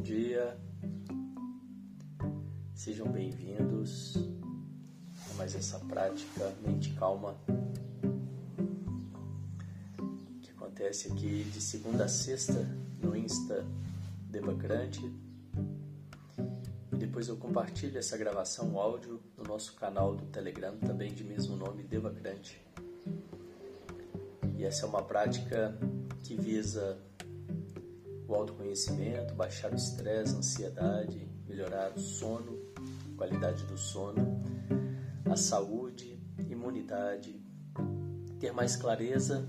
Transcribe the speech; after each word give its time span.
bom 0.00 0.02
dia. 0.02 0.56
Sejam 2.74 3.06
bem-vindos 3.06 4.16
a 5.30 5.34
mais 5.34 5.54
essa 5.54 5.78
prática 5.80 6.50
Mente 6.62 6.94
Calma 6.94 7.36
que 10.40 10.50
acontece 10.52 11.12
aqui 11.12 11.44
de 11.44 11.60
segunda 11.60 12.04
a 12.04 12.08
sexta 12.08 12.66
no 13.02 13.14
Insta 13.14 13.66
Devacrante. 14.30 15.04
E 16.92 16.96
depois 16.96 17.28
eu 17.28 17.36
compartilho 17.36 17.98
essa 17.98 18.16
gravação 18.16 18.78
áudio 18.80 19.20
no 19.36 19.44
nosso 19.44 19.74
canal 19.74 20.16
do 20.16 20.24
Telegram, 20.28 20.78
também 20.78 21.12
de 21.12 21.22
mesmo 21.22 21.56
nome, 21.56 21.82
Devacrante. 21.82 22.58
E 24.56 24.64
essa 24.64 24.86
é 24.86 24.88
uma 24.88 25.02
prática 25.02 25.76
que 26.22 26.34
visa 26.34 26.98
o 28.30 28.34
autoconhecimento, 28.34 29.34
baixar 29.34 29.72
o 29.72 29.76
estresse, 29.76 30.34
a 30.34 30.38
ansiedade, 30.38 31.28
melhorar 31.48 31.92
o 31.96 32.00
sono, 32.00 32.56
qualidade 33.16 33.64
do 33.64 33.76
sono, 33.76 34.40
a 35.28 35.36
saúde, 35.36 36.16
imunidade, 36.48 37.42
ter 38.38 38.52
mais 38.52 38.76
clareza, 38.76 39.48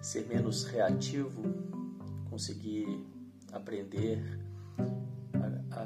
ser 0.00 0.26
menos 0.26 0.64
reativo, 0.64 1.42
conseguir 2.30 3.06
aprender 3.52 4.18
a, 5.34 5.76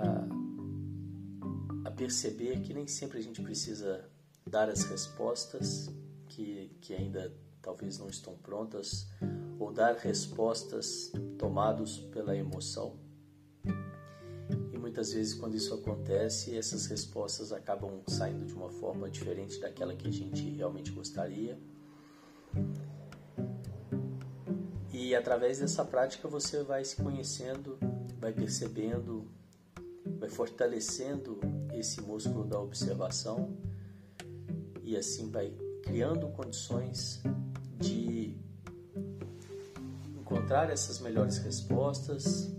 a, 1.84 1.88
a 1.88 1.90
perceber 1.90 2.60
que 2.60 2.72
nem 2.72 2.86
sempre 2.86 3.18
a 3.18 3.22
gente 3.22 3.42
precisa 3.42 4.08
dar 4.48 4.68
as 4.68 4.84
respostas 4.84 5.90
que, 6.28 6.70
que 6.80 6.94
ainda 6.94 7.34
talvez 7.60 7.98
não 7.98 8.08
estão 8.08 8.36
prontas 8.36 9.08
ou 9.58 9.72
dar 9.72 9.96
respostas 9.96 11.12
tomados 11.38 11.98
pela 12.12 12.36
emoção. 12.36 12.96
E 14.72 14.78
muitas 14.78 15.12
vezes, 15.12 15.34
quando 15.34 15.54
isso 15.54 15.74
acontece, 15.74 16.56
essas 16.56 16.86
respostas 16.86 17.52
acabam 17.52 18.02
saindo 18.06 18.44
de 18.44 18.54
uma 18.54 18.68
forma 18.68 19.10
diferente 19.10 19.60
daquela 19.60 19.94
que 19.94 20.08
a 20.08 20.12
gente 20.12 20.42
realmente 20.50 20.90
gostaria. 20.90 21.58
E 24.92 25.14
através 25.14 25.58
dessa 25.58 25.84
prática 25.84 26.28
você 26.28 26.62
vai 26.62 26.84
se 26.84 26.96
conhecendo, 26.96 27.78
vai 28.20 28.32
percebendo, 28.32 29.26
vai 30.18 30.28
fortalecendo 30.28 31.40
esse 31.72 32.00
músculo 32.00 32.44
da 32.44 32.60
observação 32.60 33.56
e 34.82 34.96
assim 34.96 35.30
vai 35.30 35.52
criando 35.82 36.28
condições 36.28 37.22
de 37.78 38.36
encontrar 40.34 40.68
essas 40.68 40.98
melhores 40.98 41.38
respostas 41.38 42.52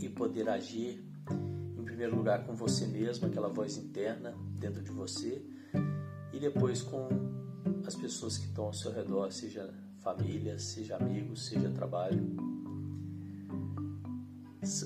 e 0.00 0.08
poder 0.08 0.48
agir, 0.48 1.04
em 1.76 1.82
primeiro 1.82 2.14
lugar, 2.14 2.46
com 2.46 2.54
você 2.54 2.86
mesmo, 2.86 3.26
aquela 3.26 3.48
voz 3.48 3.76
interna 3.76 4.32
dentro 4.56 4.80
de 4.80 4.92
você, 4.92 5.44
e 6.32 6.38
depois 6.38 6.82
com 6.82 7.08
as 7.84 7.96
pessoas 7.96 8.38
que 8.38 8.46
estão 8.46 8.66
ao 8.66 8.72
seu 8.72 8.92
redor, 8.92 9.32
seja 9.32 9.74
família, 9.98 10.60
seja 10.60 10.94
amigos, 10.96 11.46
seja 11.46 11.68
trabalho. 11.70 12.36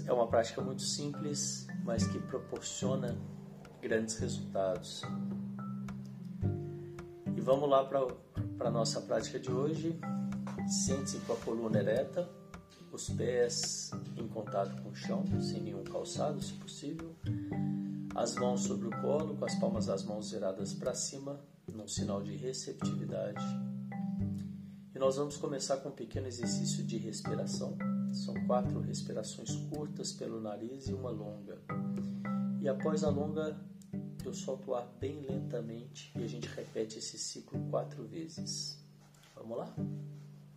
É 0.07 0.13
uma 0.13 0.27
prática 0.27 0.63
muito 0.63 0.83
simples, 0.83 1.67
mas 1.85 2.07
que 2.07 2.19
proporciona 2.19 3.15
grandes 3.83 4.17
resultados. 4.19 5.03
E 7.37 7.41
vamos 7.43 7.69
lá 7.69 7.85
para 7.85 8.69
a 8.69 8.71
nossa 8.71 9.03
prática 9.03 9.39
de 9.39 9.53
hoje. 9.53 10.01
Sente-se 10.71 11.19
com 11.27 11.33
a 11.33 11.37
coluna 11.37 11.81
ereta, 11.81 12.31
os 12.93 13.11
pés 13.11 13.91
em 14.17 14.29
contato 14.29 14.81
com 14.81 14.91
o 14.91 14.95
chão, 14.95 15.25
sem 15.41 15.61
nenhum 15.61 15.83
calçado, 15.83 16.41
se 16.41 16.53
possível. 16.53 17.17
As 18.15 18.37
mãos 18.37 18.61
sobre 18.61 18.87
o 18.87 19.03
colo, 19.03 19.37
com 19.37 19.45
as 19.45 19.57
palmas 19.57 19.87
das 19.87 20.05
mãos 20.05 20.31
viradas 20.31 20.73
para 20.73 20.95
cima, 20.95 21.41
num 21.75 21.89
sinal 21.89 22.23
de 22.23 22.37
receptividade. 22.37 23.45
E 24.95 24.99
nós 25.01 25.17
vamos 25.17 25.37
começar 25.37 25.79
com 25.79 25.89
um 25.89 25.93
pequeno 25.93 26.29
exercício 26.29 26.85
de 26.85 26.99
respiração. 26.99 27.77
São 28.13 28.35
quatro 28.47 28.79
respirações 28.81 29.57
curtas 29.75 30.13
pelo 30.13 30.41
nariz 30.41 30.87
e 30.87 30.93
uma 30.93 31.11
longa. 31.11 31.59
E 32.61 32.69
após 32.69 33.03
a 33.03 33.11
longa, 33.11 33.61
eu 34.25 34.33
solto 34.33 34.71
o 34.71 34.75
ar 34.77 34.87
bem 35.01 35.21
lentamente 35.21 36.13
e 36.17 36.23
a 36.23 36.29
gente 36.29 36.47
repete 36.47 36.99
esse 36.99 37.19
ciclo 37.19 37.59
quatro 37.71 38.07
vezes. 38.07 38.79
Vamos 39.35 39.59
lá? 39.59 39.75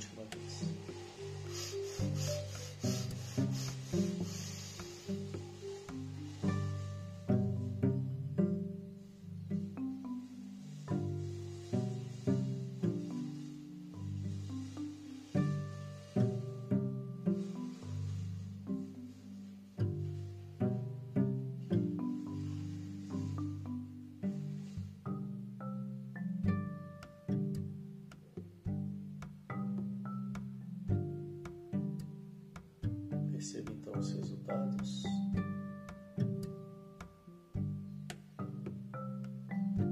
each 0.00 0.06
of 0.12 0.18
us. 0.20 0.89
dessa 34.58 35.08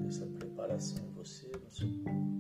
Essa 0.07 0.27
preparação 0.27 1.05
em 1.05 1.13
você, 1.13 1.51
no 1.63 1.71
seu 1.71 1.89
corpo. 2.03 2.39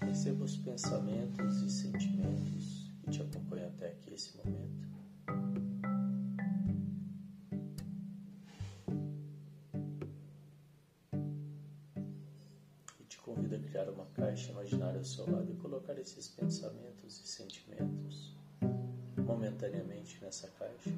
Perceba 0.00 0.44
os 0.44 0.56
pensamentos 0.56 1.62
e 1.62 1.70
sentimentos 1.70 2.90
que 3.02 3.10
te 3.10 3.22
acompanham 3.22 3.68
até 3.68 3.88
aqui 3.88 4.14
esse 4.14 4.36
momento. 4.38 4.71
ajuda 13.52 13.56
a 13.56 13.60
criar 13.60 13.88
uma 13.90 14.06
caixa 14.14 14.50
imaginária 14.50 14.98
ao 14.98 15.04
seu 15.04 15.30
lado 15.30 15.50
e 15.50 15.54
colocar 15.56 15.98
esses 15.98 16.28
pensamentos 16.28 17.20
e 17.20 17.28
sentimentos 17.28 18.34
momentaneamente 19.16 20.18
nessa 20.22 20.48
caixa. 20.58 20.90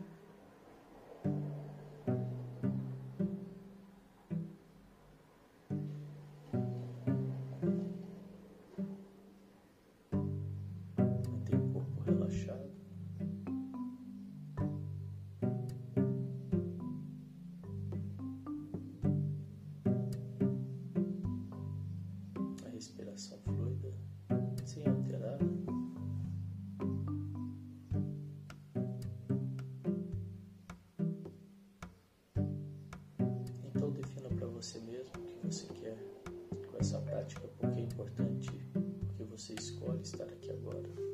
você 39.45 39.53
escolhe 39.53 40.01
estar 40.01 40.25
aqui 40.25 40.51
agora. 40.51 41.14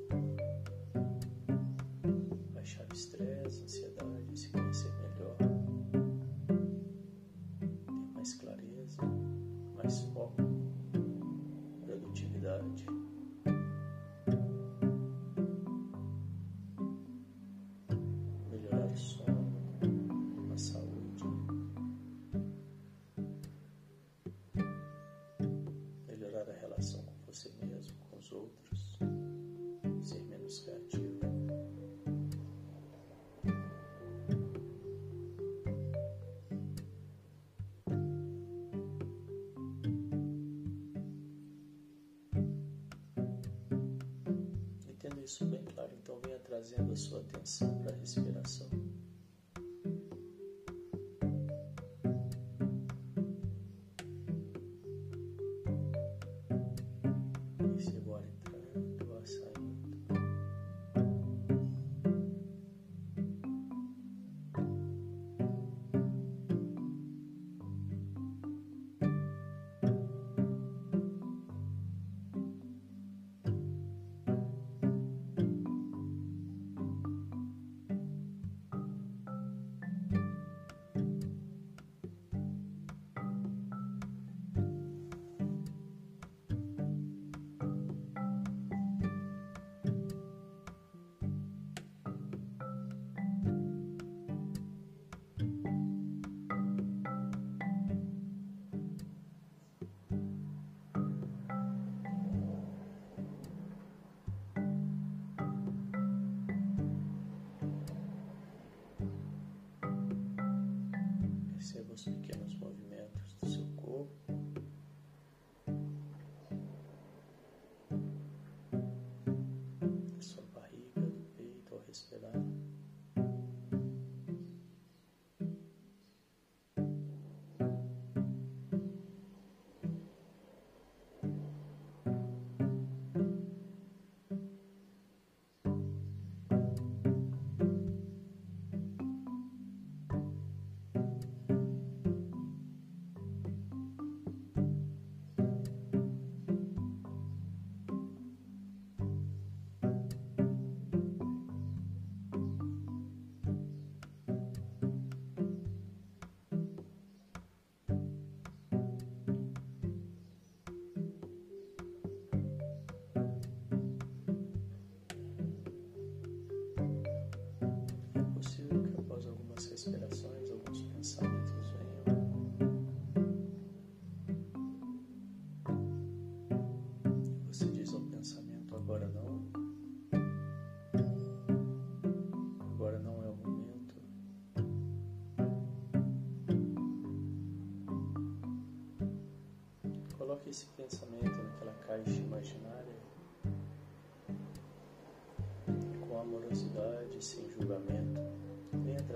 trazendo 46.61 46.93
a 46.93 46.97
sua 46.97 47.21
atenção 47.21 47.79
para 47.79 47.93
a 47.93 47.97
respiração. 47.97 48.70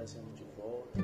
trazendo 0.05 0.35
de 0.35 0.45
volta. 0.55 1.04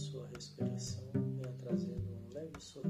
sua 0.00 0.26
respiração, 0.28 1.04
venha 1.12 1.52
trazendo 1.58 2.10
um 2.10 2.32
leve 2.32 2.58
sorriso. 2.58 2.89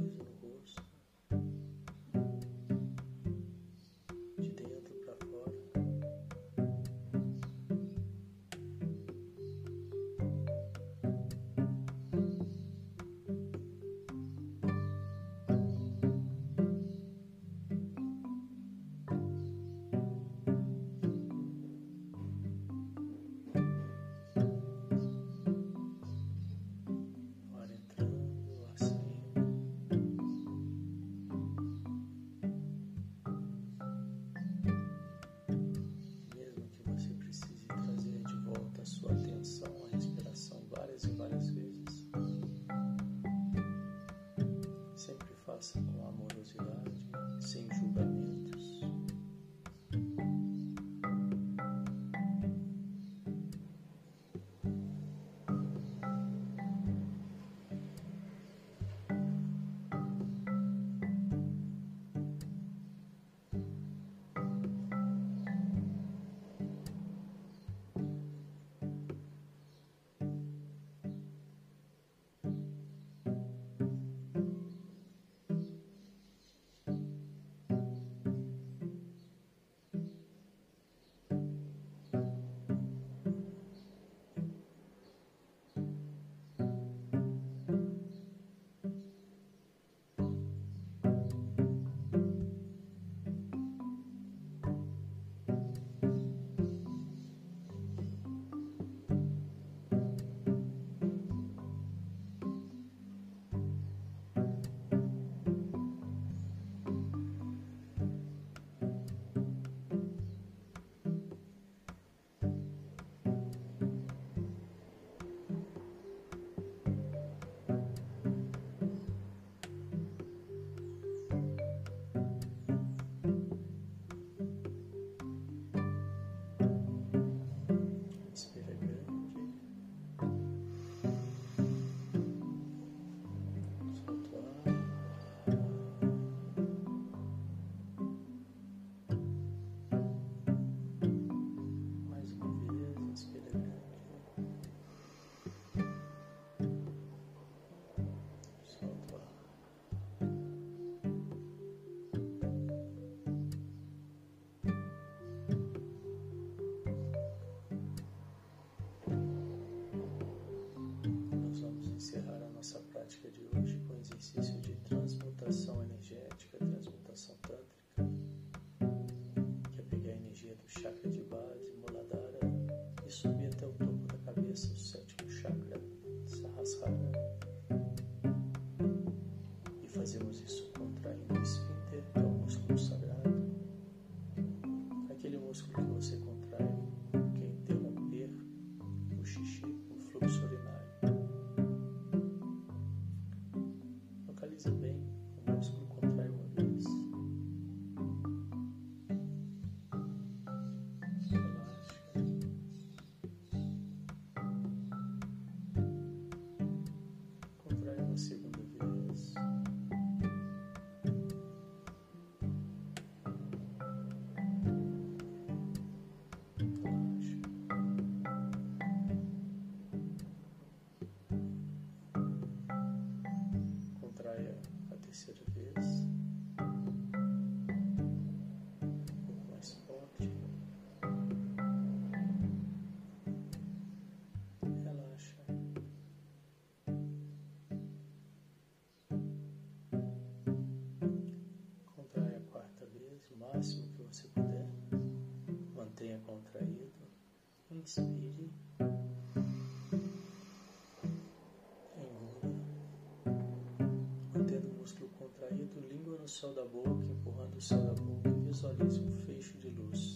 o 256.31 256.33
céu 256.33 256.55
da 256.55 256.65
boca, 256.65 257.05
empurrando 257.11 257.57
o 257.57 257.61
céu 257.61 257.83
da 257.83 257.93
boca, 257.93 258.31
visualize 258.31 259.01
um 259.01 259.17
feixe 259.27 259.59
de 259.59 259.69
luz. 259.69 260.10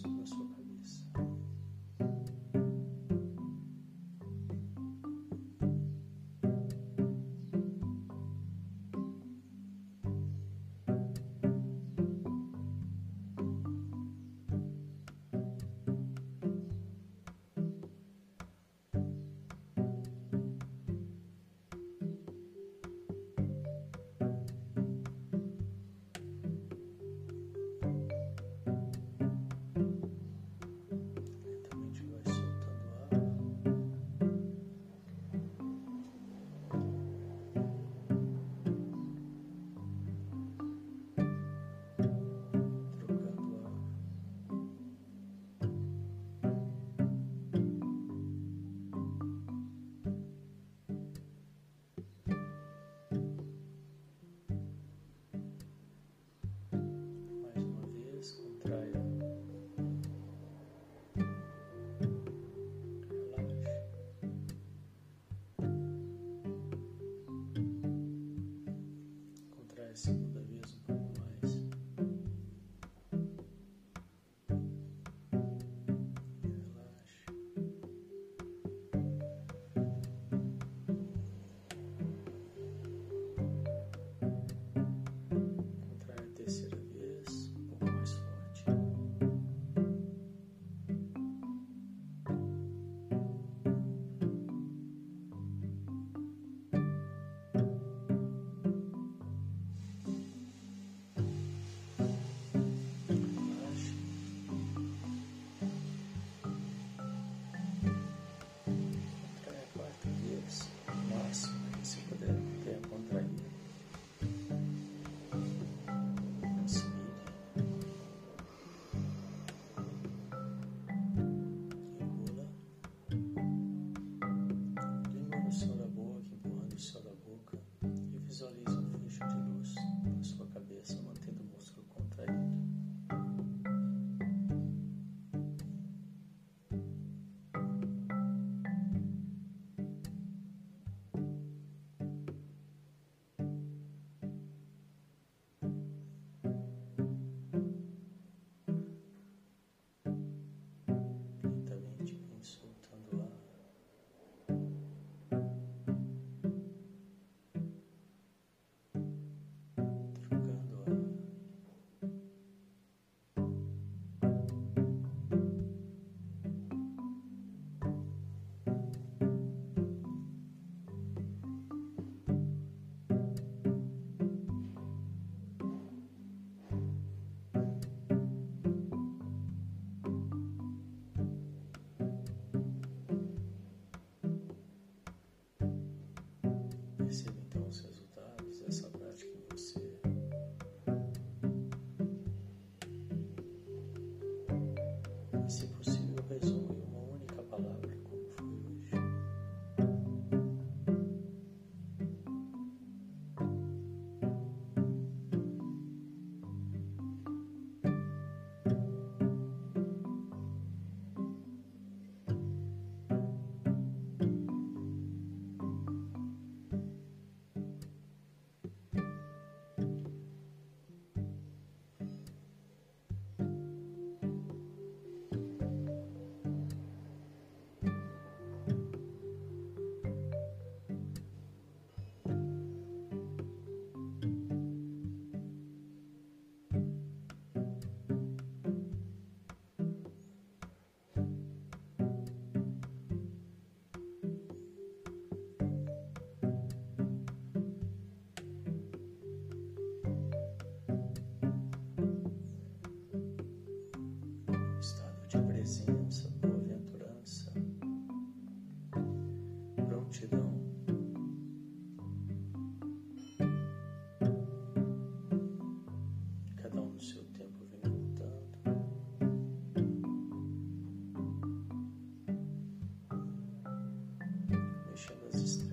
podcast. 275.35 275.64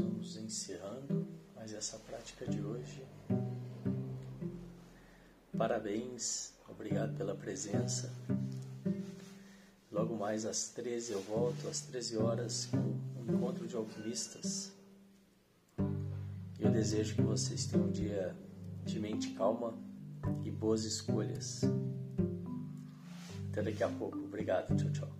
Vamos 0.00 0.36
encerrando 0.36 1.26
mais 1.54 1.72
essa 1.74 1.98
prática 1.98 2.46
de 2.46 2.60
hoje. 2.60 3.04
Parabéns, 5.56 6.54
obrigado 6.68 7.16
pela 7.16 7.34
presença. 7.34 8.10
Logo 9.92 10.16
mais 10.16 10.46
às 10.46 10.68
13 10.68 11.12
eu 11.12 11.20
volto, 11.22 11.68
às 11.68 11.80
13 11.82 12.16
horas, 12.16 12.66
com 12.66 12.78
um 12.78 13.34
encontro 13.34 13.66
de 13.66 13.76
alquimistas. 13.76 14.72
Eu 16.58 16.70
desejo 16.70 17.14
que 17.14 17.22
vocês 17.22 17.66
tenham 17.66 17.86
um 17.86 17.90
dia 17.90 18.34
de 18.84 18.98
mente 18.98 19.30
calma 19.32 19.74
e 20.44 20.50
boas 20.50 20.84
escolhas. 20.84 21.62
Até 23.50 23.62
daqui 23.62 23.82
a 23.82 23.88
pouco. 23.88 24.18
Obrigado. 24.18 24.76
Tchau, 24.76 24.92
tchau. 24.92 25.19